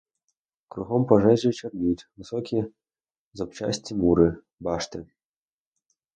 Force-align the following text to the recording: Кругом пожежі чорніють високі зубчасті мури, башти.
Кругом 0.67 1.05
пожежі 1.05 1.51
чорніють 1.51 2.09
високі 2.17 2.65
зубчасті 3.33 3.95
мури, 3.95 4.35
башти. 4.59 5.05